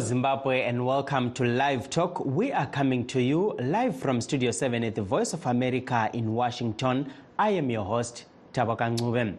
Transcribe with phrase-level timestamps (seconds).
[0.00, 2.24] Zimbabwe, and welcome to Live Talk.
[2.24, 6.32] We are coming to you live from Studio 7 at the Voice of America in
[6.32, 7.12] Washington.
[7.38, 8.24] I am your host,
[8.54, 9.36] Tabaka Ngube.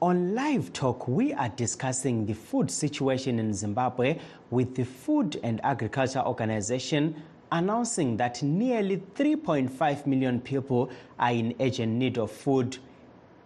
[0.00, 4.18] On Live Talk, we are discussing the food situation in Zimbabwe
[4.50, 7.22] with the Food and Agriculture Organization
[7.52, 12.78] announcing that nearly 3.5 million people are in urgent need of food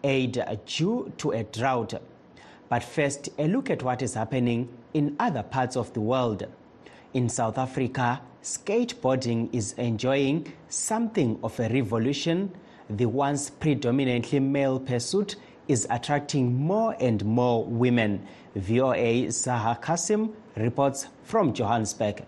[0.05, 1.95] aid due to a drought.
[2.69, 6.47] But first, a look at what is happening in other parts of the world.
[7.15, 12.53] In South Africa, skateboarding is enjoying something of a revolution.
[12.91, 15.37] The once predominantly male pursuit
[15.67, 18.27] is attracting more and more women.
[18.55, 22.25] VOA Zaha Kasim reports from Johannesburg.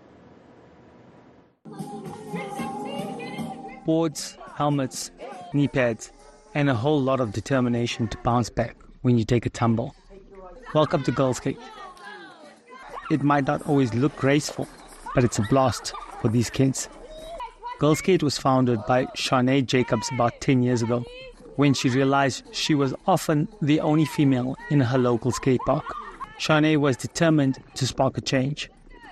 [3.85, 5.11] Boards, helmets,
[5.53, 6.11] knee pads,
[6.53, 9.95] and a whole lot of determination to bounce back when you take a tumble.
[10.73, 11.59] Welcome to Girls Skate.
[13.09, 14.69] It might not always look graceful,
[15.13, 15.91] but it's a blast
[16.21, 16.87] for these kids.
[17.79, 21.03] Girls Skate was founded by Shanae Jacobs about 10 years ago
[21.57, 25.83] when she realized she was often the only female in her local skate park.
[26.39, 28.69] Shanae was determined to spark a change.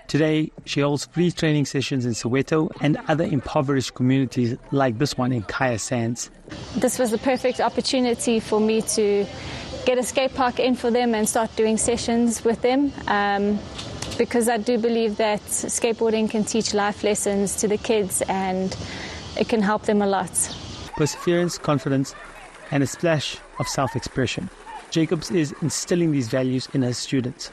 [0.08, 5.34] Today, she holds free training sessions in Soweto and other impoverished communities like this one
[5.34, 6.32] in Kaya Sands.
[6.78, 9.26] This was the perfect opportunity for me to
[9.86, 12.92] get a skate park in for them and start doing sessions with them.
[13.08, 13.60] Um,
[14.18, 18.76] because I do believe that skateboarding can teach life lessons to the kids and
[19.38, 20.32] it can help them a lot.
[20.98, 22.16] Perseverance, confidence,
[22.72, 24.50] and a splash of self expression.
[24.92, 27.52] Jacobs is instilling these values in her students.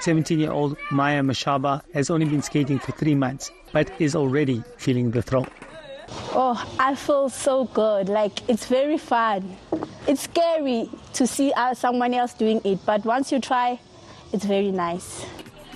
[0.00, 4.62] 17 year old Maya Mashaba has only been skating for three months, but is already
[4.76, 5.46] feeling the thrill.
[6.10, 8.08] Oh, I feel so good.
[8.08, 9.56] Like, it's very fun.
[10.06, 13.78] It's scary to see uh, someone else doing it, but once you try,
[14.32, 15.24] it's very nice.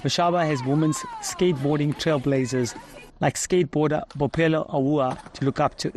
[0.02, 2.74] Mashaba has women's skateboarding trailblazers
[3.20, 5.92] like skateboarder Bophelo Awua to look up to.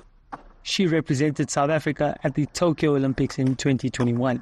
[0.62, 4.42] She represented South Africa at the Tokyo Olympics in 2021.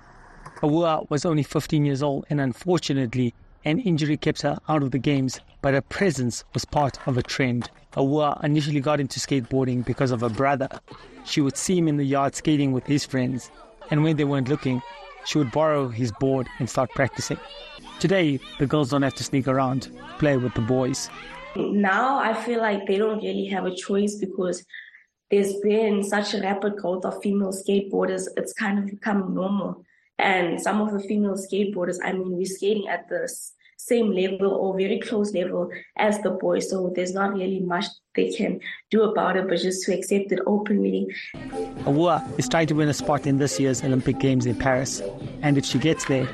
[0.61, 3.33] Awua was only 15 years old and unfortunately
[3.65, 7.23] an injury kept her out of the games, but her presence was part of a
[7.23, 7.69] trend.
[7.95, 10.67] Awua initially got into skateboarding because of her brother.
[11.25, 13.51] She would see him in the yard skating with his friends,
[13.91, 14.81] and when they weren't looking,
[15.25, 17.37] she would borrow his board and start practicing.
[17.99, 21.09] Today, the girls don't have to sneak around, play with the boys.
[21.55, 24.65] Now I feel like they don't really have a choice because
[25.29, 28.27] there's been such a rapid growth of female skateboarders.
[28.37, 29.83] It's kind of become normal.
[30.17, 33.29] And some of the female skateboarders, I mean, we're skating at the
[33.85, 36.69] same level or very close level as the boys.
[36.69, 37.85] So there's not really much
[38.15, 38.59] they can
[38.91, 41.07] do about it, but just to accept it openly.
[41.85, 45.01] Awua is trying to win a spot in this year's Olympic Games in Paris.
[45.41, 46.27] And if she gets there,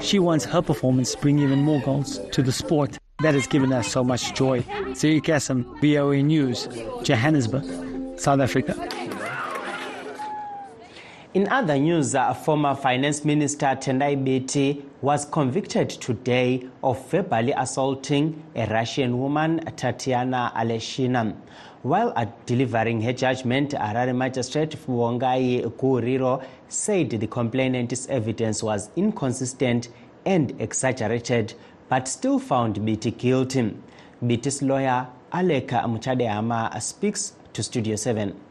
[0.00, 3.72] she wants her performance to bring even more goals to the sport that has given
[3.72, 4.62] us so much joy.
[4.94, 6.68] Siri Kassam, VOA News,
[7.02, 7.64] Johannesburg,
[8.18, 9.05] South Africa.
[11.36, 18.42] In other news, uh, former Finance Minister Tendai Biti was convicted today of verbally assaulting
[18.54, 21.36] a Russian woman, Tatiana Aleshina.
[21.82, 22.14] While
[22.46, 29.90] delivering her judgment, Harare Magistrate Fuongai Kuriro said the complainant's evidence was inconsistent
[30.24, 31.52] and exaggerated,
[31.90, 33.76] but still found Biti guilty.
[34.24, 38.45] Biti's lawyer, Aleka Mutadehama, speaks to Studio 7.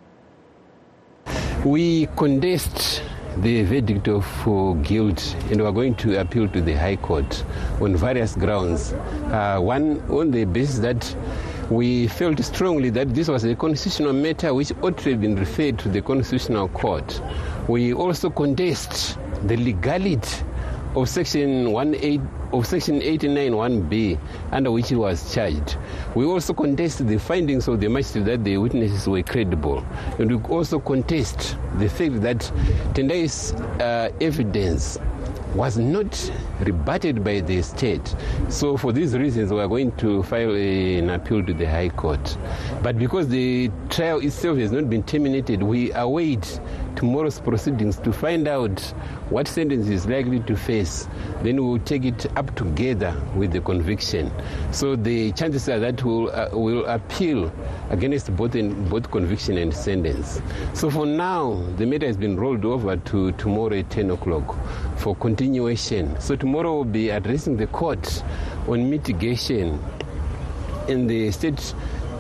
[1.66, 3.02] We contest
[3.38, 7.44] the verdict of uh, guilt and we are going to appeal to the High Court
[7.82, 8.94] on various grounds.
[8.94, 11.16] Uh, one, on the basis that
[11.72, 15.80] we felt strongly that this was a constitutional matter which ought to have been referred
[15.80, 17.20] to the Constitutional Court.
[17.68, 20.46] We also contest the legality
[20.96, 24.18] of section 18 of section 89.1b
[24.52, 25.78] under which he was charged.
[26.16, 29.86] We also contest the findings of the magistrate that the witnesses were credible.
[30.20, 32.40] And we also contest the fact that
[32.94, 34.98] Tendai's uh, evidence
[35.54, 36.32] was not
[36.62, 38.16] rebutted by the state.
[38.50, 41.90] So, for these reasons, we are going to file a, an appeal to the High
[41.90, 42.38] Court.
[42.84, 46.60] But because the trial itself has not been terminated, we await
[46.96, 48.80] tomorrow's proceedings to find out
[49.30, 51.08] what sentence is likely to face.
[51.42, 54.32] Then we will take it up together with the conviction.
[54.72, 57.52] So the chances are that we'll, uh, we'll appeal
[57.90, 60.42] against both, in, both conviction and sentence.
[60.74, 64.56] So for now, the matter has been rolled over to tomorrow at 10 o'clock
[64.98, 66.20] for continuation.
[66.20, 68.24] So tomorrow we'll be addressing the court
[68.68, 69.80] on mitigation
[70.88, 71.74] in the state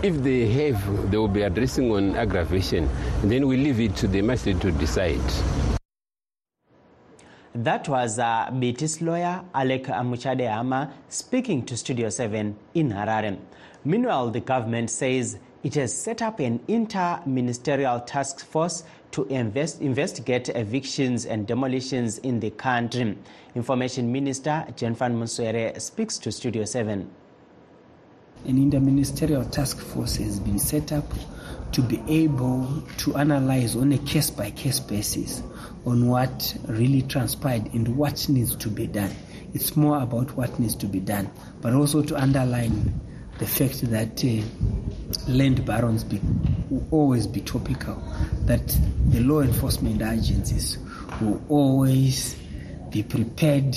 [0.05, 2.87] if they have, they will be addressing on aggravation.
[3.23, 5.19] Then we leave it to the magistrate to decide.
[7.55, 13.39] That was uh, BT's lawyer, Alec Muchade Hama, speaking to Studio 7 in Harare.
[13.83, 20.49] Meanwhile, the government says it has set up an inter-ministerial task force to invest, investigate
[20.49, 23.17] evictions and demolitions in the country.
[23.55, 27.09] Information Minister Jenfan Munswere speaks to Studio 7.
[28.47, 31.05] An interministerial task force has been set up
[31.71, 35.41] to be able to analyze on a case by case basis
[35.85, 39.09] on what really transpired and what needs to be done.
[39.53, 41.29] It's more about what needs to be done,
[41.61, 43.01] but also to underline
[43.39, 46.21] the fact that uh, land barons be,
[46.69, 47.95] will always be topical,
[48.45, 48.67] that
[49.07, 50.77] the law enforcement agencies
[51.19, 52.35] will always
[52.89, 53.75] be prepared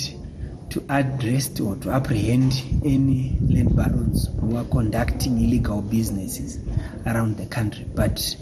[0.69, 2.53] to address or to apprehend
[2.85, 6.59] any land barons who are conducting illegal businesses
[7.05, 7.85] around the country.
[7.95, 8.35] But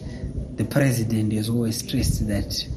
[0.55, 2.67] the president has always stressed that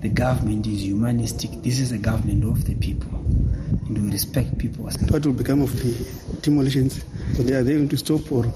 [0.00, 1.50] the government is humanistic.
[1.62, 4.84] This is a government of the people, and we respect people.
[4.84, 7.04] What will become of the demolitions?
[7.34, 8.52] So they are they going to stop or?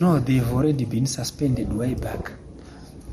[0.00, 2.32] No, they've already been suspended way back.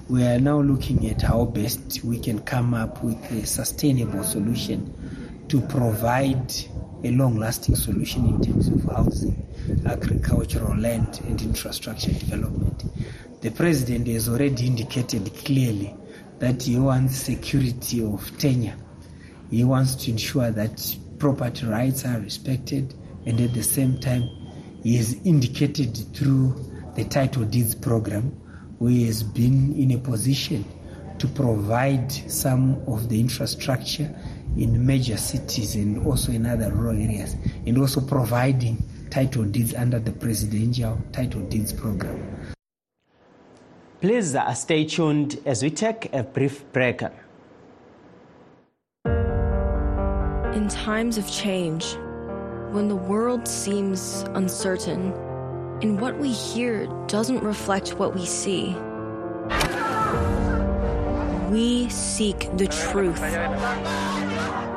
[0.07, 4.93] We are now looking at how best we can come up with a sustainable solution
[5.49, 6.53] to provide
[7.03, 9.47] a long-lasting solution in terms of housing,
[9.85, 12.83] agricultural land, and infrastructure development.
[13.41, 15.95] The president has already indicated clearly
[16.39, 18.75] that he wants security of tenure.
[19.49, 22.93] He wants to ensure that property rights are respected,
[23.25, 24.29] and at the same time,
[24.83, 26.55] he has indicated through
[26.95, 28.23] the title deeds program,
[28.79, 30.65] where he has been in a position
[31.19, 34.13] to provide some of the infrastructure
[34.55, 37.35] in major cities and also in other rural areas,
[37.65, 38.77] and also providing
[39.09, 42.19] title deeds under the presidential title deeds program.
[43.99, 47.01] Please uh, stay tuned as we take a brief break.
[50.53, 51.95] In times of change,
[52.71, 55.13] when the world seems uncertain
[55.81, 58.75] and what we hear doesn't reflect what we see,
[61.50, 63.21] we seek the truth.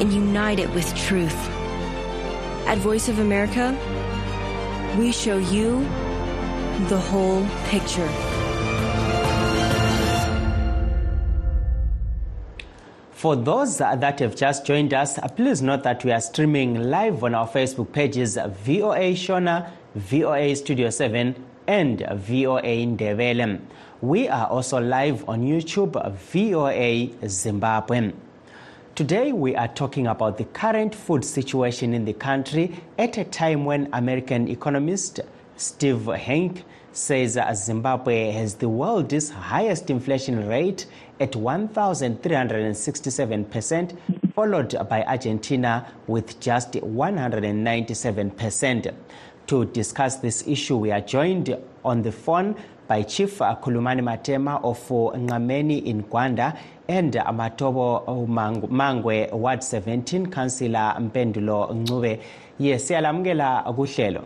[0.00, 1.36] and unite it with truth.
[2.66, 3.76] At Voice of America,
[4.98, 5.80] we show you
[6.88, 8.08] the whole picture.
[13.10, 17.34] For those that have just joined us, please note that we are streaming live on
[17.34, 21.34] our Facebook pages VOA Shona, VOA Studio 7,
[21.66, 23.60] and VOA Ndebele.
[24.00, 28.12] We are also live on YouTube, VOA Zimbabwe.
[28.98, 33.64] Today, we are talking about the current food situation in the country at a time
[33.64, 35.20] when American economist
[35.56, 40.86] Steve Hanke says uh, Zimbabwe has the world's highest inflation rate
[41.20, 43.96] at 1,367%,
[44.34, 48.94] followed by Argentina with just 197%.
[49.46, 52.56] To discuss this issue, we are joined on the phone
[52.88, 60.30] by Chief uh, Kulumani Matema of uh, Ngameni in Gwanda and Amatobo Mangwe, Ward 17,
[60.30, 62.20] Councillor Mpendulo Ncube.
[62.58, 64.24] Yes, siyalamukela kuhlelo.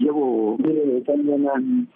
[0.00, 0.58] yebo
[1.06, 1.86] sanibonani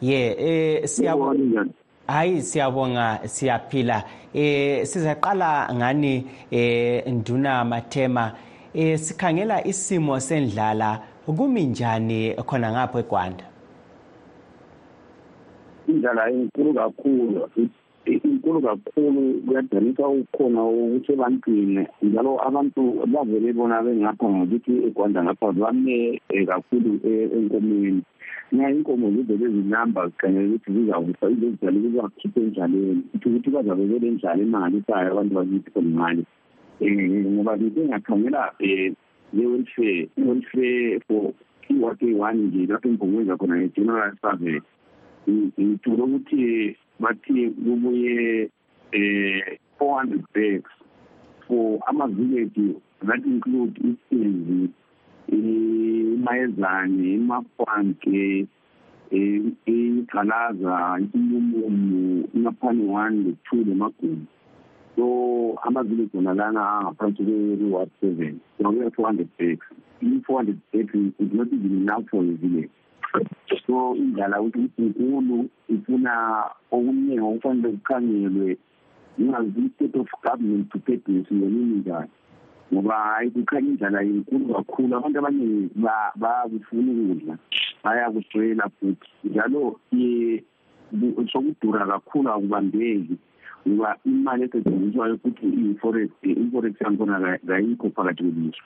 [0.00, 1.66] ye eh siyabonga
[2.06, 4.04] hayi siyabonga siyaphila.
[4.34, 8.32] Eh sizaqala ngani eh nduna mathema?
[8.74, 13.51] Eh sikhangela isimo sendlala kumi njani khona ngapho eGwanda?
[15.92, 17.48] Indlala inkulu kakhulu
[18.06, 22.82] inkulu kakhulu kuyadanisa ukhona ukuthi ebantwini njalo abantu
[23.12, 26.90] bavele bona bengapha ngokuthi egwanda ngapha bame kakhulu
[27.36, 28.02] enkomeni.
[28.52, 33.02] Na inkomo zivele zinamba zikhangela ukuthi zizakufa izozidala bakhiphe endlaleni.
[33.10, 36.24] Kuthi ukuthi bazabe bele ndlala emangalisayo abantu bakithi khonimali
[36.80, 38.94] um ngoba bengakhangela um
[39.32, 41.32] le-welfare i-welfare for
[41.70, 44.60] iward eyi-one nje lapho embongwenza khona nge-general survey
[45.28, 48.50] ngithola ukuthi bathi kubuye
[48.92, 50.70] eh 400 bags
[51.46, 52.74] for ama-village
[53.06, 54.70] that include isinzi
[55.28, 58.46] imayezane imafwanke
[59.12, 64.26] um igalaza insimumumu imaphani one le-two lemagumbi
[64.96, 69.66] so ama-village wona lana angaphansi kwe-reward seven so kuya-four hundred backs
[70.02, 72.70] i-four hundred backs is not even enough for the village
[73.66, 76.12] so indlala ukuthi inkulu ifuna
[76.70, 78.56] okuningi okufanele kukhangelwe
[79.18, 82.10] ingazi i-state of government preparedness yonini njani
[82.72, 84.96] ngoba hayi kukhanya indlala inkulu kakhulu.
[84.96, 85.70] Abantu abaningi
[86.16, 87.34] bayakufuna ukudla
[87.84, 89.08] bayakuswela futhi.
[89.24, 89.80] Njalo
[91.32, 93.16] sokudura kakhulu akubambeki.
[93.68, 98.64] Ngoba imali esetshenziswayo futhi i-forex i-forex yankhona kayikho phakathi kwelizwe.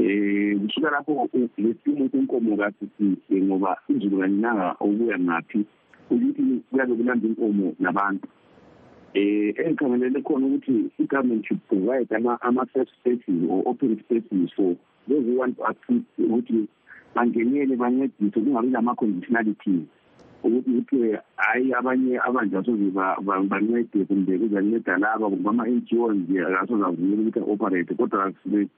[0.00, 5.64] Um kusuka lapho lesimo senkomo kasisihle ngoba izulu kaninanga okuya ngaphi
[6.10, 8.28] ukuthi kuyabe kulanda inkomo nabantu.
[9.14, 12.08] Um engikhangelele khona ukuthi i-government should provide
[12.42, 14.76] ama-safe spaces or open spaces for
[15.08, 16.68] those who want to assist ukuthi
[17.14, 19.88] bangenele bancedise kungabi lama-conditionalities
[20.46, 22.90] ukuthi kuthiwe hhayi abanye abanje asoze
[23.50, 28.32] bancede kumbe kuzanceda laba kumbe ama-n g o nje asoze avumele ukuthi a-operate kodwa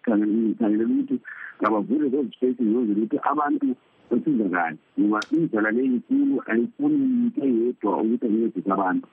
[0.04, 1.20] khangelela ukuthi
[1.60, 3.76] ngabavule those spaces zozele ukuthi abantu
[4.10, 4.76] basizakale.
[5.00, 9.08] Ngoba indlela le inkulu ayifuni into eyedwa ukuthi ancedise abantu.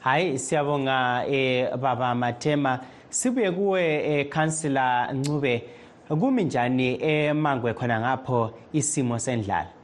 [0.00, 5.62] Hayi siyabonga eh baba Matema sibuye kuwe eh councillor Ncube.
[6.08, 9.79] Kumi njani emangwe khona ngapho isimo sendlala?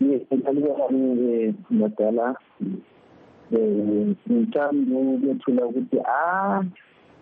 [0.00, 2.26] Ngiyalibona madala
[3.52, 6.64] um ngithanda ukwethula ukuthi ah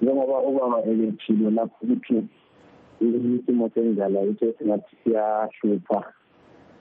[0.03, 2.17] njengoba ubaba ebethile lapho ukuthi
[3.01, 6.01] isimo sendlala yitho esingathi siyahlupha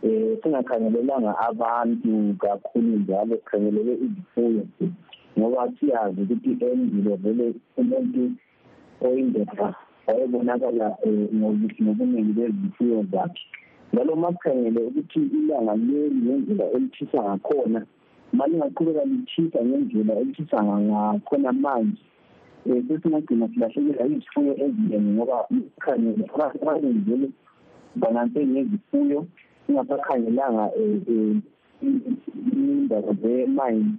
[0.03, 4.63] um singakhangelelanga abantu kakhulu njalo sikhangelele izifuyo
[5.37, 7.45] ngoba siyazi ukuthi endile vele
[7.77, 8.21] umuntu
[9.05, 9.67] oyindoda
[10.07, 11.19] wayebonakala um
[11.81, 13.43] ngobuningi bezifuyo zakhe
[13.93, 17.85] njalo uma sikhangele ukuthi ilanga leli ngendlela elithisa ngakhona
[18.33, 22.03] ma lingaqhubeka lithisa ngendlela elithisa ngakhona manje.
[22.65, 27.27] Um sesingagcina silahlekelwa izifuyo eziningi ngoba sikhangele abantu abaningi vele
[27.95, 29.25] bananse ngezifuyo
[29.65, 30.65] singasakhangelanga
[31.81, 33.95] indaba zemayini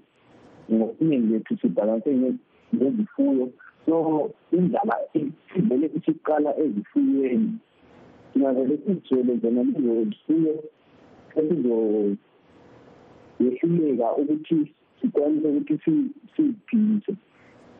[0.72, 2.10] ngobuningi bethu sibhalanse
[2.74, 3.48] ngezifuyo.
[3.86, 4.96] So indlala
[5.56, 7.58] ivele isiqala ezifuyweni
[8.38, 10.54] singavele sizitshele zona lezo zifuyo
[11.38, 14.58] esizoyehluleka ukuthi
[15.00, 15.92] sikwanise ukuthi
[16.36, 17.12] siziphilise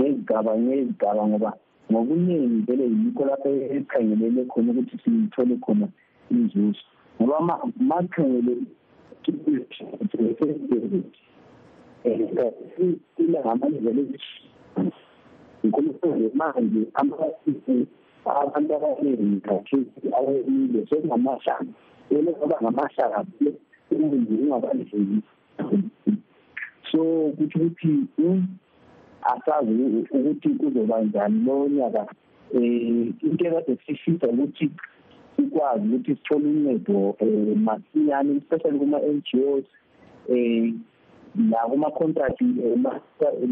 [0.01, 1.51] ngezigaba ngezigaba ngoba
[1.91, 5.87] ngobuningi vele yikho lapho esikhangelele khona ukuthi sithole khona
[6.31, 6.83] inzuzo
[7.23, 7.39] ngoba
[7.91, 8.55] makhangele
[13.19, 14.03] ilanga manje vele
[15.65, 16.83] nkulunkulu manje
[18.29, 21.65] abantu abaningi kakhulu awemile sekungamashaka
[22.11, 23.25] vele ngoba ngamashaka
[23.91, 25.23] umuntu ungabandleki.
[26.91, 28.07] So kutho ukuthi
[29.23, 32.07] asazi ukuthi kuzoba njani lo nyaka.
[32.55, 34.71] Um into ekade sifisa ukuthi
[35.37, 39.65] sikwazi ukuthi sithole uncedo um masinyane especially kuma-n g os
[40.29, 40.81] um
[41.37, 42.41] nakuma-contract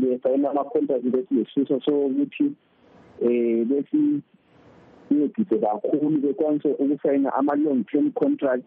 [0.00, 2.52] besayina ama-contract besiyesifiso sokuthi
[3.22, 4.22] um
[5.10, 8.64] besincedise kakhulu bekwanise ukusayina ama-long term contract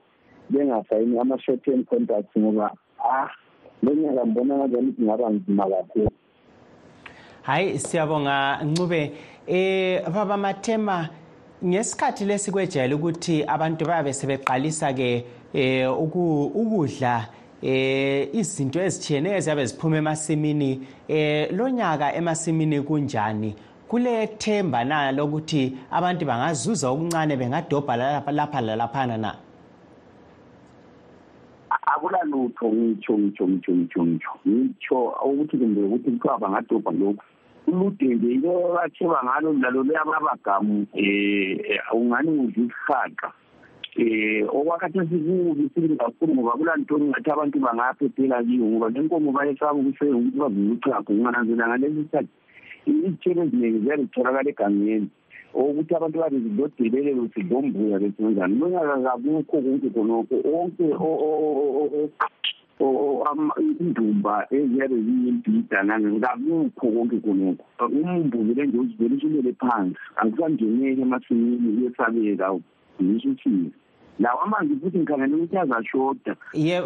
[0.50, 3.30] bengasayini ama-short term contracts ngoba ah
[3.84, 6.12] lo nyaka ngibona ngazani kungaba nzima kakhulu.
[7.42, 9.12] Hayi siyabonga ncube.
[9.48, 11.10] Eh baba mathema
[11.66, 17.28] ngesikhathi lesi kwejayela ukuthi abantu bayabe sebeqalisa ke eh ukudla
[17.62, 23.56] eh izinto ezitshiyeneyo eziyabe ziphuma emasimini eh lo nyaka emasimini kunjani?
[23.90, 29.32] Kule themba na lokuthi abantu bangazuza okuncane bengadobha lapha lalaphana na?
[31.90, 34.34] Akulalutho ngitsho ngitsho ngitsho ngitsho ngitsho.
[34.48, 37.24] Ngitsho ukuthi kumbe ukuthi kuthiwa bangadobha lokhu.
[37.68, 43.30] Ulude nje into batheba ngalo lalo luyababagamu um ungani udla isihaqa?
[43.98, 50.06] Um okwakhathesi kubi sibili kakhulu ngoba kulantoni ngathi abantu bangaphephela kiyo ngoba lenkomo bayesaba ukuthi
[50.14, 52.30] ukuthi bavule uchago ungananzela ngalesi sikhathi.
[52.92, 55.10] Izithelo eziningi ziyabe zitholakala egangeni.
[55.54, 58.60] Ukuthi abantu babe zilodelelelo sidlombuya besenzani.
[58.60, 60.86] Lonyaka kakukho konke khonokho onke
[63.82, 71.68] indumba eziyabe ziyimbhida nani kakukho konke khonokho umumbu vele nje uzivele usulele phansi akusangeneki emasimini
[71.78, 72.48] uyesabeka
[73.02, 73.72] ngisho uthini?
[74.20, 76.36] Lawo amanzi futhi ngikhangele ukuthi azashoda.
[76.54, 76.82] Ye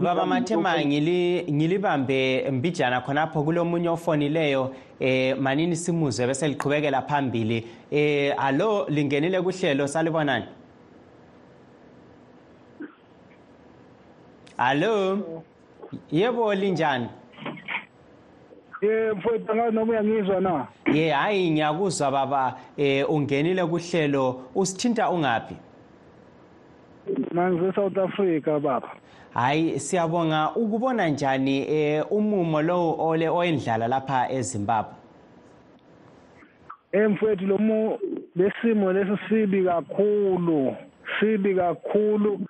[0.00, 7.66] baba mathema ngilibambe mbijana khonapho kulomunye ofonileyo eh manini simuzwe bese liqhubekela phambili.
[7.90, 10.44] Eh alo lingenile kuhlelo salibonani?
[14.56, 15.18] Hallo
[16.12, 17.08] yebo linjani?
[18.82, 20.66] Ye mfowethu angazi noma uyangizwa na?
[20.94, 22.56] Ye hayi ngiyakuzwa baba.
[22.76, 25.56] Eh ungenile kuhlelo usithinta ungaphi?
[27.36, 28.90] Mangize South Africa baba.
[29.34, 30.50] Hayi siyabonga.
[30.56, 34.94] Ukubona njani eh umumo lo ole oyendlala lapha eZimbabwe?
[36.92, 37.98] Emfowethu lo mu
[38.36, 40.76] lesimo leso sibi kakhulu
[41.20, 42.40] sibi kakhulu.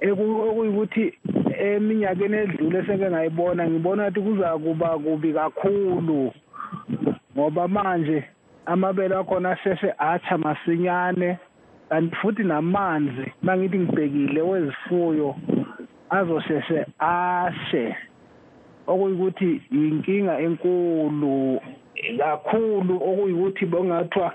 [0.00, 1.12] Ekuyikuthi
[1.60, 6.32] eminyakeni edlule eseke ngayibona ngibona ukuthi kuza kuba kubi kakhulu.
[7.36, 8.24] Ngoba manje
[8.66, 11.38] amabele akhona asheshe atsha masinyane.
[11.90, 15.36] Kanti futhi namanzi mangithi ngibhekile wezifuyo
[16.10, 17.96] azosheshe ashe.
[18.86, 21.60] Okuyikuthi yinkinga enkulu
[22.18, 24.34] kakhulu okuyikuthi bongathiwa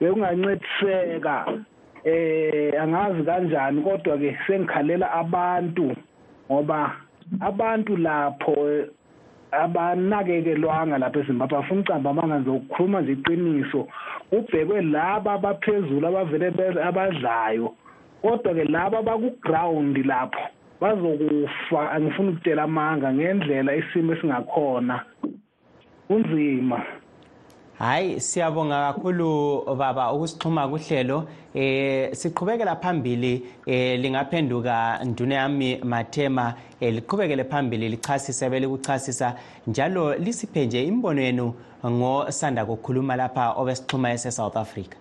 [0.00, 1.36] bekungancediseka
[2.04, 5.96] eh angazi kanjani kodwa ke sengikhalela abantu
[6.50, 6.96] ngoba
[7.40, 8.54] abantu lapho
[9.64, 13.88] abanakekelwanga lapha eZimbabwe afuna ucamba manga ngizokhuluma nje iqiniso.
[14.32, 16.46] Ubhekwe laba abaphezulu abavele
[16.88, 17.68] abadlayo.
[18.22, 20.44] Kodwa ke laba baku-ground lapho
[20.80, 24.96] bazokufa angifuni ukutela amanga ngendlela isimo esingakhona.
[26.08, 26.78] Kunzima.
[27.78, 31.24] Hayi siyabonga kakhulu baba ukusixhuma kuhlelo.
[31.54, 36.54] Eh siqhubekela phambili eh lingaphenduka nduna yami mathema.
[36.80, 39.34] Eh liqhubekele phambili lichasisa belikuchasisa
[39.66, 41.54] njalo lisiphe nje imbono yenu
[41.86, 44.96] ngosanda kukhuluma lapha obesixhuma ese South Africa.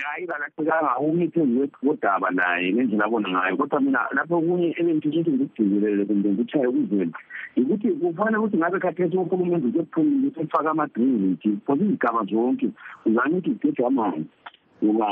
[0.00, 3.56] Hayi kalahlekanga umithembi wodaba naye ngendlela abona ngayo.
[3.56, 7.12] Kodwa mina lapho okunye ebengithisha ukuthi ngikugcinelele kumbe ngikuchaye kuzwela
[7.56, 12.68] ukuthi kufanele ukuthi ngabe khathesi uhulumende usephumile usefaka ama-drainage because izigaba zonke
[13.06, 14.30] uzanye ukuthi zigejwe amanzi.
[14.84, 15.08] Ngoba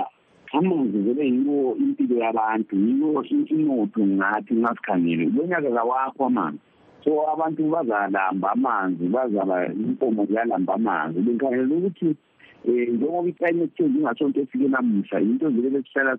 [0.52, 6.60] amanzi vele yiwo impilo yabantu yiwo inotho ngathi ngasikhangele lonyaka kawakho amanzi.
[7.04, 11.20] So abantu bazalamba amanzi bazaba inkomo ziyalamba amanzi.
[11.20, 12.16] Bengikhangele ukuthi
[12.64, 16.18] um njengoba i-climate change ingasonto efike namuhla into vele sihlala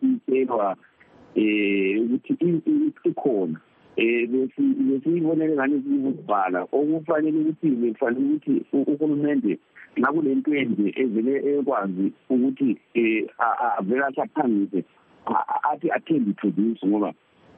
[0.00, 0.76] sitshelwa
[1.36, 2.38] um ukuthi
[3.04, 3.60] ikhona
[3.98, 4.26] um
[4.88, 9.58] besiyibonele ngane siyibukubhala okufanele ukuthi bekufanele ukuthi uhulumende
[9.98, 13.26] ngakule ntwende evele ekwazi ukuthi um
[13.78, 14.84] avele asaphangise
[15.72, 17.14] athi attend to this ngoba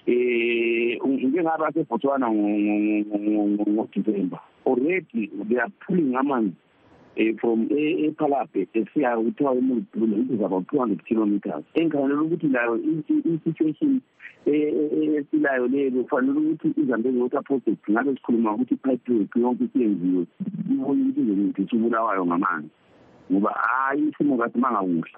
[0.09, 2.31] um njengaba sebotswana
[3.69, 6.53] ngodisemba already they are pulling amanzi
[7.19, 11.65] uh, from ephalape esiya kuthiwa emuludule it is about two hundred kilometers.
[11.75, 14.01] Engikhangelela ukuthi layo i-situation
[14.47, 20.27] esilayo leyo kufanele ukuthi izambezi water project ngabe sikhuluma ukuthi i-pipe work yonke isiyenziwe
[20.71, 22.69] ibone ukuthi nje isibulawayo ngamanzi
[23.33, 25.13] ngoba hayi isimo kasimanga kuhle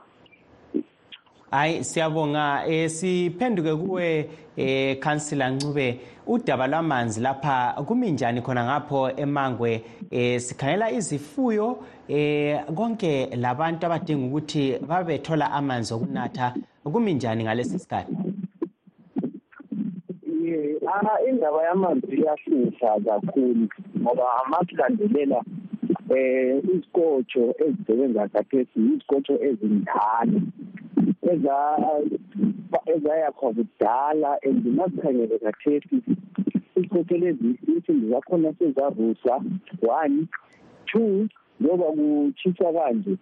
[1.51, 2.65] hayi siyabonga.
[2.67, 6.01] Eh siphenduke kuwe eh councilor Ncube.
[6.27, 9.85] Udaba lwamanzi lapha kumi njani khona ngapho emangwe?
[10.11, 16.55] Eh sikhangela izifuyo eh konke labantu abadinga ukuthi babethola amanzi okunatha.
[16.85, 18.17] Kumi njani ngalesi sikhathi?
[20.87, 25.43] Ah indaba yamanzi iyahlupha kakhulu ngoba amasilandelela
[26.11, 30.41] eh izikotsho ezisebenza khathesi izikotsho ezindala
[32.87, 36.03] ezayakha kudala and masikhangele khathesi
[36.77, 39.35] izikotsho lezi insimbi zakhona sezavusa.
[39.83, 40.29] One
[40.87, 41.29] two
[41.61, 43.17] njengoba kutshisa kanje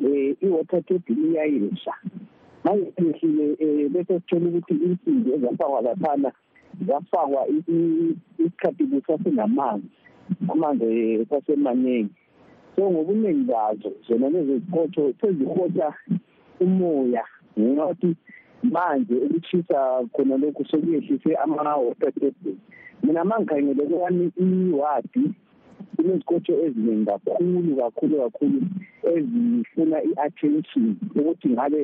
[0.00, 1.94] um i-water table iyayisha.
[2.64, 6.32] Manje sehlile bese sithola ukuthi insimbi ezafakwa laphana
[6.86, 7.48] zafakwa
[8.38, 9.88] isikhathi kusasenamanzi
[10.52, 12.14] amanzi sasemaningi
[12.76, 15.94] so ngobuningi bazo zona lezi zikotsho sezihota
[16.60, 17.24] umoya
[17.58, 18.16] ngenxa yokuthi
[18.62, 19.78] manje ukushisa
[20.12, 22.54] khona lokhu sekuyehlise ama-water table
[23.02, 25.24] mina ma ngikhangele kwami iwadi
[25.96, 28.60] kunezikotsho eziningi kakhulu kakhulu kakhulu
[29.12, 31.80] ezifuna i-attention ukuthi ngabe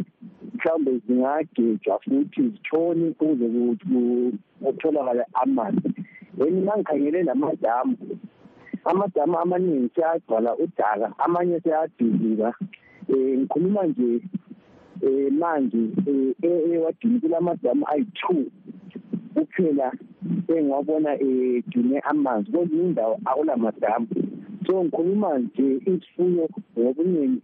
[0.54, 3.46] mhlawumbe zingagejwa futhi zitshone ukuze
[4.62, 5.88] kutholakale amanzi.
[6.38, 7.96] Then ma ngikhangele namadamu
[8.84, 12.54] amadamu amaningi seyagcwala udaka amanye seyadilika
[13.08, 14.20] um ngikhuluma nje
[15.02, 15.82] um manje
[16.42, 18.44] ewadini kulamadamu ayi-two
[19.34, 19.92] kuphela
[20.48, 22.50] engiwabona egcine amanzi.
[22.52, 24.06] Kwezinye indawo akulamadamu
[24.66, 27.40] so ngikhuluma nje isifuyo ngobuningi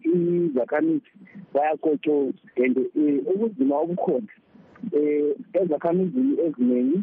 [0.46, 1.10] izakhamizi
[1.54, 2.76] bayakotshoza and
[3.32, 4.32] ubuzima obukhona
[4.96, 7.02] um ezakhamizini eziningi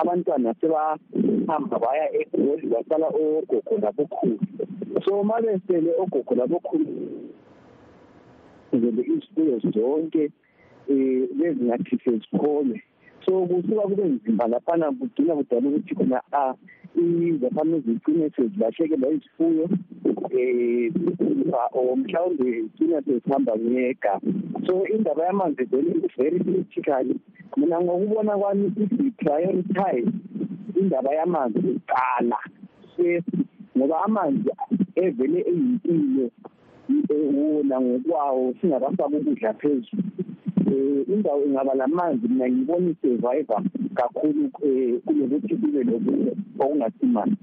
[0.00, 4.38] abantwana sebahamba baya egoli basala ogogo labokhulu
[5.04, 6.86] so ma besele ogogo labokhulu
[8.72, 10.30] zele izifuyo zonke
[10.88, 12.82] um lezingathi sezikhole
[13.24, 16.54] so kusuka kube nzima laphana kugcina kudala ukuthi khona a
[16.96, 21.30] izakhamizi zigcine sezilahlekelwa izifuyo um
[21.72, 24.20] or mhlawumbe zigcina sezihamba ngega.
[24.66, 27.06] So indaba yamanzi very very critical.
[27.56, 30.12] Mina ngokubona kwami if i-prioritize
[30.80, 32.38] indaba yamanzi kuqala
[32.96, 33.28] first
[33.76, 34.50] ngoba amanzi
[34.94, 36.30] evele eyimpilo.
[37.36, 40.02] Wona ngokwawo singakafaki ukudla phezulu.
[40.66, 43.62] Um indawo ingaba lamanzi mina ngibona i-survivor
[43.94, 47.36] kakhulu um kunokuthi kube lokunye okungasimani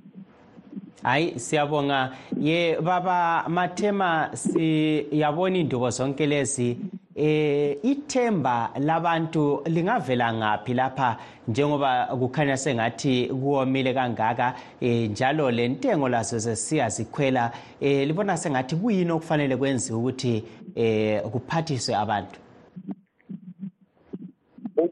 [1.04, 2.12] hayi siyabonga.
[2.42, 6.78] Ye baba mathema siyabona indubo zonke lezi
[7.18, 11.18] eh ithemba labantu lingavela ngapi lapha?
[11.48, 17.52] Njengoba kukhanya sengathi kuwomile kangaka eh njalo lentengo lazo sesiya zikhwela
[17.82, 20.44] eh libona sengathi kuyini okufanele kwenziwe ukuthi
[20.76, 22.40] eh kuphathiswe abantu?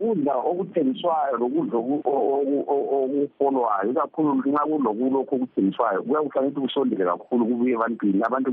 [0.06, 1.78] Ukudla okuthengiswayo lokudla
[2.94, 8.50] okufolwayo ikakhulu nxa kulokulokhu okuthengiswayo kuyakufanele ukuthi kusondele kakhulu kubuye ebantwini abantu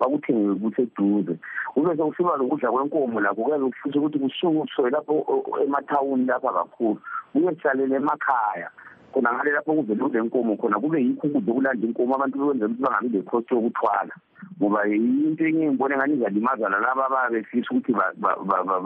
[0.00, 1.34] bakuthenge kuseduze
[1.74, 7.00] kube sekusiba lokudla kwenkomo lakho kuyabe kufisa ukuthi kusukuswe lapho emathawuni lapha kakhulu
[7.32, 8.70] kuye kuhlalele emakhaya
[9.12, 13.08] khona ngale lapho kuvele kulenkomo khona kube yikho ukudla okulanda inkomo abantu bekwenzela ukuthi bangabi
[13.08, 14.14] lekhosti yokuthwala
[14.60, 17.92] ngoba into enye ngibone ngani izalimaza lalaba ababe befisa ukuthi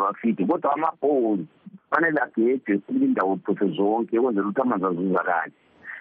[0.00, 1.46] bafide kodwa amabholi
[1.90, 5.52] fanele agejwe futhi indawo phose zonke ukwenzela ukuthi amanzi azuzakale.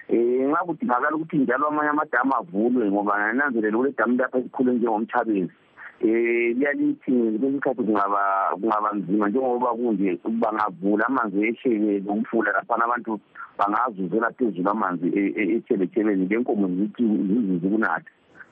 [0.09, 5.53] Um nxa kudingakala ukuthi njalo amanye amadamu avulwe ngoba nananzelela kule damu lapha esikhule njengomtshabezi
[6.01, 6.09] um
[6.57, 8.21] liyalithi kwesikhathi kungaba
[8.59, 13.19] kungaba nzima njengoba kunje bangavula amanzi ehleke lomfula laphana abantu
[13.57, 15.07] bangazuzela phezulu amanzi
[15.55, 18.11] ethelethebeni le nkomo zithi zizizi kunatha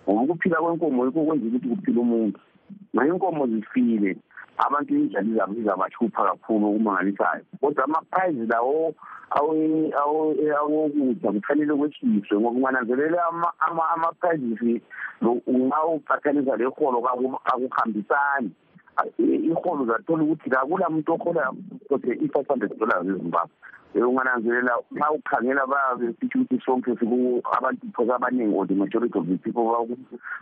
[0.10, 2.40] ngoba ukuphila kwenkomo yikho kwenza ukuthi kuphile umuntu.
[2.94, 4.18] Nxa inkomo zifile
[4.58, 8.94] abantu indlala izabo izabahlupha kakhulu okumangalisayo kodwa ama-prize lawo
[9.38, 13.18] awokudla kufanele kwehliswe ngoba ungananzelele
[13.94, 14.82] ama-prizes
[15.22, 16.98] nxa uqathanisa le holo
[17.52, 18.52] akuhambisani
[19.18, 21.54] iholo zathola ukuthi kakula muntu ohola
[21.90, 23.56] kothe i-five hundred dollars ezimbabwe.
[23.96, 26.92] Ungananzelela nxa ukhangela bayabesithi ukuthi sonke
[27.58, 29.88] abantu phosa abaningi or the majority of the people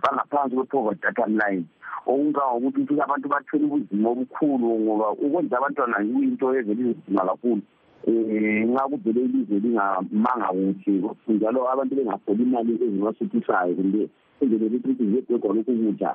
[0.04, 1.66] bangaphansi kwe-poverty data line
[2.06, 7.62] okungangokuthi ukuthi abantu bathwele ubuzima obukhulu ngoba ukwenza abantwana kuyinto evele izima kakhulu.
[8.08, 14.02] Um nxa kuvele ilizwe lingamanga kuhle njalo abantu bengafoli imali ezibasuthisayo kumbe
[14.42, 16.10] indlela ukuthi ziyebhegwa lokhu kudla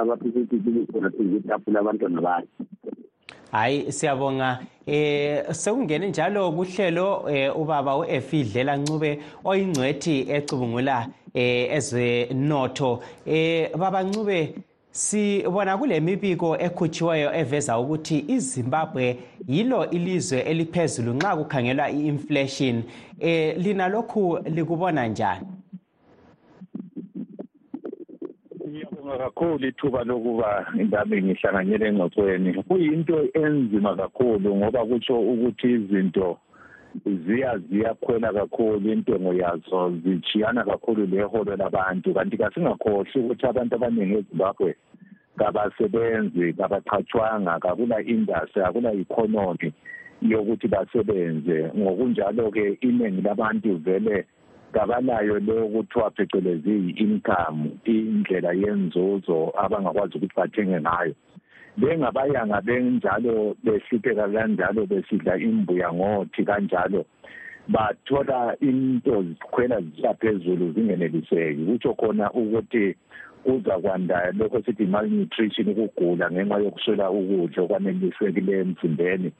[0.00, 2.48] abaphethe ukuthi khona phezu kwetafula abantwana bayo
[3.54, 4.58] hayi siyabonga.
[4.86, 13.00] Eh sekungene njalo kuhlelo eh, ubaba uEfidlela Ncube oyingcwethi ecubungula eh ezwenotho.
[13.26, 14.54] Eh baba Ncube
[14.94, 22.82] sibona kule mibiko ekhutshiweyo eveza ukuthi iZimbabwe yilo ilizwe eliphezulu nxa kukhangelwa iinflation.
[23.20, 25.46] Eh lina lokhu likubona njani?
[28.68, 32.62] Ngiyabonga kakhulu ithuba lokuba ngami ngihlanganyele engxoxweni.
[32.62, 36.38] Kuyinto enzima kakhulu ngoba kutsho ukuthi izinto
[37.04, 42.14] ziya ziyakhwela kakhulu intengo yazo zijiyana kakhulu leholo labantu.
[42.14, 44.76] Kanti kasingakhohlwa ukuthi abantu abaningi ezimbabwe
[45.38, 49.72] kabasebenzi kabaqhatshwanga kakula industry akula economy
[50.22, 51.70] yokuthi basebenze.
[51.76, 54.26] Ngokunjalo-ke iningi labantu vele
[54.72, 61.14] kabanayo leyo kuthiwa phecelezi iyi-income indlela yenzuzo abangakwazi ukuthi bathenge ngayo.
[61.76, 67.04] Bengabayanga benjalo behlupheka kanjalo besidla imbuya ngothi kanjalo.
[67.68, 71.64] Bathola into zikhwela zisiya phezulu zingeneliseki.
[71.66, 72.94] Kutsho khona ukuthi
[73.44, 79.32] kuza kwanda lokho sithi malnutrition ukugula ngenxa yokuswela ukudla okwanelisekileyo emzimbeni.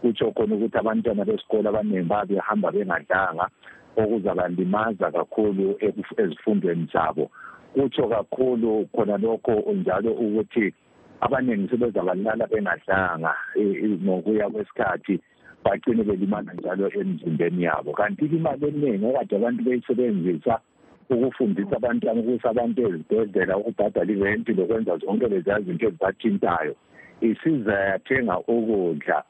[0.00, 3.48] Kutsho khona ukuthi abantwana besikolo abaningi babehamba bengadlanga
[3.96, 5.74] okuzabalimaza kakhulu
[6.16, 7.30] ezifundweni zabo.
[7.74, 10.72] Kutsho kakhulu khona lokho njalo ukuthi
[11.20, 13.34] abaningi sebezabalala bengadlanga
[14.04, 15.20] ngokuya kwesikhathi
[15.64, 17.92] bagcine belimala njalo emzimbeni yabo.
[17.92, 20.60] Kanti imali eningi okade abantu beyisebenzisa
[21.10, 26.74] ukufundisa abantwana ukusa abantu ezibhedlela ukubhadala irenti lokwenza zonke leziya zinto ezibathintayo
[27.20, 29.22] isiza yathenga ukudla.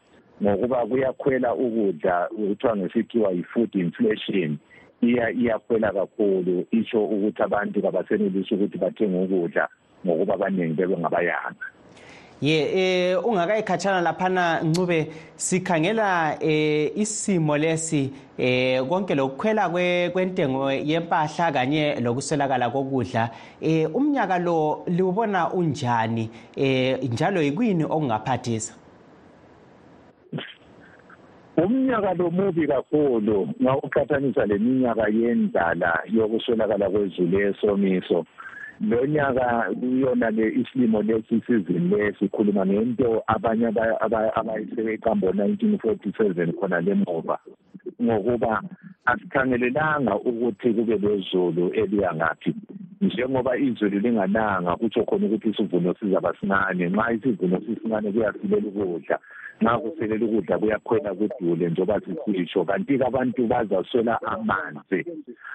[0.42, 4.58] Ngokuba kuyakhwela ukudla kuthiwa ngesikhiwa yi-food inflation
[5.02, 6.66] iya iyakhwela kakhulu.
[6.70, 9.68] Isho ukuthi abantu kabasenelisi ukuthi bathenge ukudla
[10.06, 11.66] ngokuba abaningi bebengabayanga.
[12.40, 19.68] Ye eh ungakayikhatshana laphana ncube sikhangela eh isimo lesi eh konke lokukhwela
[20.12, 23.30] kwentengo yempahla kanye lokuswelakala kokudla.
[23.60, 26.30] Eh umnyaka lo liubona unjani?
[26.56, 28.74] Eh njalo yikwini okungaphathisa?
[31.56, 38.24] Umnyaka lo mubi kakhulu ngawuqhathanisa leminyaka yendlala yokuswelakala kwezulu esomiso.
[38.80, 43.66] Lo nyaka kuyona le isilimo lesi sizini lesikhuluma ngento abanye
[44.36, 47.38] abayisebeqambo 1947 khona lemuva
[48.02, 48.62] ngokuba
[49.04, 52.54] asikhangelelanga ukuthi kube lezulu eliya ngaphi.
[53.00, 59.18] Njengoba izulu lingananga kutsho khona ukuthi isivuno sizaba sincane nxa isivuno sisincane kuyasilela ukudla.
[59.60, 65.00] Nxa kuselela ukudla kuyakhwela kudule njengoba sisitsho kanti-ke abantu bazaswela amanzi.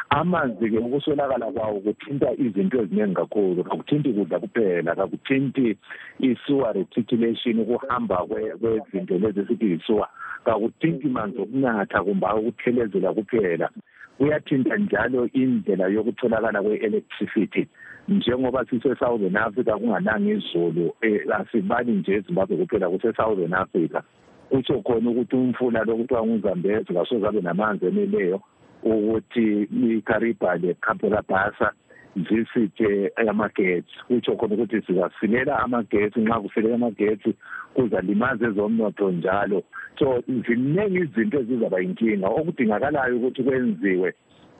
[0.10, 3.63] Amanzi-ke ukuswelakala kwawo kuthinta izinto eziningi kakhulu.
[3.63, 5.77] Kakuthinti kudla kuphela kakuthinti
[6.19, 10.10] i-sewer reticulation ukuhamba kwezinto lezi esithi yi-sewer.
[10.45, 13.69] Kakuthinti manzi okunatha kumbe ukuthelezela kuphela.
[14.17, 17.67] Kuyathinta njalo indlela yokutholakala kwe-electricity.
[18.08, 24.01] Njengoba sise-southern africa kungananga izulu um asibali nje ezimbabwe kuphela kuse-southern africa.
[24.49, 28.41] Kutsho khona ukuthi umfula lo kuthiwa nguzambezi kasoze abe namanzi eneleyo
[28.84, 31.71] ukuthi ikariba le-campelabasa
[32.15, 33.95] zisithe amagetsi.
[34.08, 37.36] Kutsho khona ukuthi sizasilela amagetsi nxa kusilela amagetsi
[37.76, 39.64] kuzalimaza ezomnotho njalo.
[40.00, 44.10] So ziningi izinto ezizaba yinkinga okudingakalayo ukuthi kwenziwe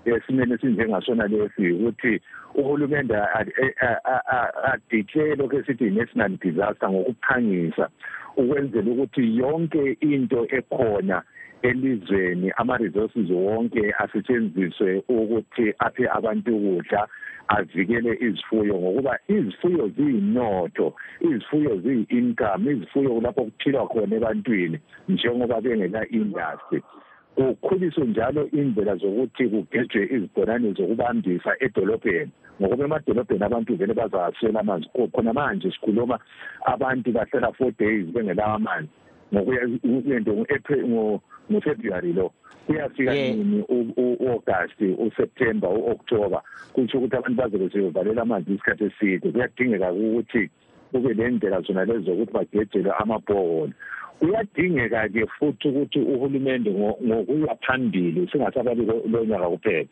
[0.06, 2.21] esimeni esinjengasona lesi ukuthi
[2.56, 3.15] uhulumende
[4.73, 7.89] adeclare lokhu esithi i-national disaster ngokuphangisa
[8.38, 11.21] ukwenzela ukuthi yonke into ekhona
[11.62, 17.08] elizweni ama-resources wonke asetshenziswe ukuthi aphe abantu ukudla
[17.47, 24.79] avikele izifuyo ngokuba izifuyo ziyinotho izifuyo ziyi-income izifuyo kulapho kuphilwa khona ebantwini
[25.10, 26.81] njengoba bengela industry.
[27.36, 32.31] Kukhuliswe njalo indlela zokuthi kugejwe izibhorane zokubambisa edolobheni
[32.62, 34.88] ngokuba emadolobheni abantu vele bazawaswela amanzi.
[35.13, 36.19] Khona manje sikhuluma
[36.65, 38.89] abantu bahlala four days bengelawo amanzi.
[39.34, 40.31] Ngokuyento
[41.51, 42.31] ngufebruary lo.
[42.67, 46.41] Kuyafika nini u-august useptember u-october
[46.73, 49.31] kutsho ukuthi abantu bazobe sebevalela amanzi isikhathi eside.
[49.31, 50.49] Kuyadingeka ukuthi
[50.91, 53.73] kube le ndlela zona lezi zokuthi bagejelwe amabhoholo
[54.19, 59.88] kuyadingeka-ke futhi ukuthi uhulumende ngokuya phambili singasabali lo nyaka kuphela.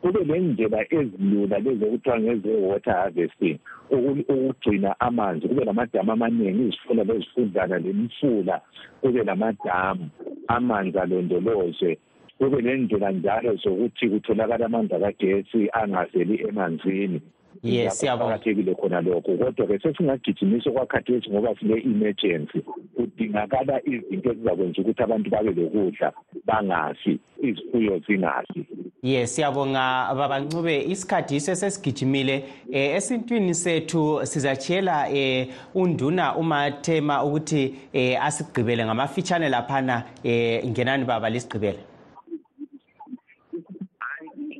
[0.00, 3.58] Kube nendlela ezilula lezi okuthiwa ngeze-water harvesting
[3.90, 8.60] ukugcina amanzi kube namadamu amaningi izifula lezifudlana lemifula
[9.00, 10.08] kube namadamu
[10.48, 11.98] amanzi alondolozwe
[12.38, 17.20] kube nendlela njalo zokuthi kutholakala amanzi akagesi angazeli emanzini.
[17.62, 22.58] Yes siyaqakathekile khona lokho kodwa-ke sesingagijimisa okwakhathesi ngoba sile-emergency
[22.96, 26.12] kudingakala izinto ezizakwenza ukuthi abantu babe lokudla
[26.46, 28.66] bangafi izifuyo zingafi
[29.02, 30.14] yes siyabonga.
[30.14, 39.48] Babancube isikhathi yiso esesigijimile eh, esintwini sethu sizatshiyela eh, unduna umathema ukuthi eh, asigqibele ngamafitshane
[39.48, 41.78] laphana eh, ngenani baba lisigqibele.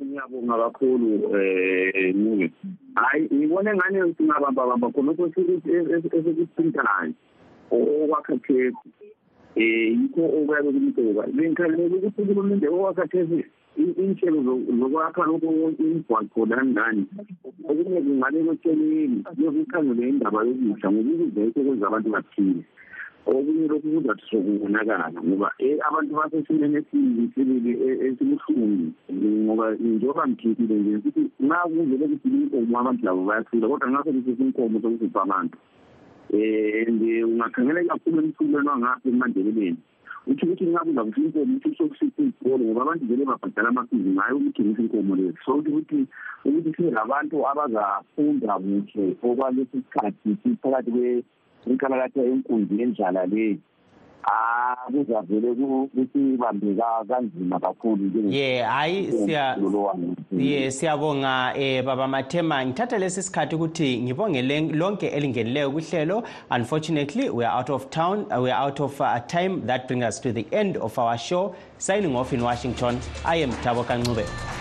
[0.05, 2.49] Ngiyabonga kakhulu um
[2.97, 7.13] nuke hhayi ngibone ngane singabambabamba khonokho esekuthintayo
[7.71, 8.89] okwakhathesi.
[9.57, 9.63] Um
[10.01, 13.45] yikho okuyabe kumtoka bengikhangelele ukuthi uhulumende okwakhathesi
[13.77, 14.39] inhlelo
[14.79, 15.47] zokwakha lokho
[15.81, 17.03] imigwaqo lani lani
[17.69, 22.63] okunye kungabe kweceleni yokukhangele indaba yokudla ngoba ukudla yikho kwenza abantu baphile.
[23.27, 25.51] Okunye lokhu kuzathi sokunakala ngoba
[25.87, 27.71] abantu basesimeni esibi sibibi
[28.05, 28.87] esibuhlungu
[29.43, 34.43] ngoba njengoba ngithithile nje ukuthi nxa kuvele kuthi inkomo abantu labo bayaphila kodwa nxa sekuthithi
[34.43, 35.57] inkomo sokuzipha abantu
[36.29, 39.77] and ungakhangela kakhulu emthulweni wangapha emandebeleni.
[40.27, 44.81] Uthi ukuthi nxa kuzakuthi inkomo uthi sokusithi izikolo ngoba abantu vele babhadala amafizi ngayo ukuthengisa
[44.81, 45.37] inkomo lezi.
[45.45, 45.99] So kuthi ukuthi
[46.45, 51.23] ukuthi sibe labantu abazafunda kuhle okwalesi sikhathi siphakathi
[51.69, 53.59] inkalakatha enkundla yendlala leyi
[54.27, 59.57] ah kuzavele kuthi bambeka kanzima kakhulu ye hayi siya
[60.37, 67.45] ye siyabonga eh baba Mathema ngithatha lesi sikhathi ukuthi ngibonge lonke elingenileyo kuhlelo unfortunately we
[67.45, 69.65] are out of town uh, we are out of uh, time.
[69.65, 71.55] That brings us to the end of our show.
[71.77, 72.99] Signing off in Washington.
[73.25, 74.56] I am Thabo Kancube.